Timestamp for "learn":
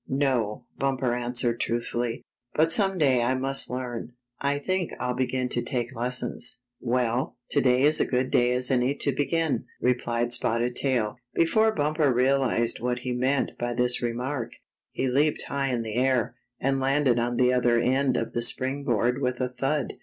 3.69-4.13